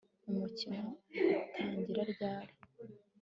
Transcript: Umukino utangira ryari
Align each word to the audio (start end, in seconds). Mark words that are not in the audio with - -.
Umukino 0.29 0.81
utangira 1.45 2.01
ryari 2.13 2.53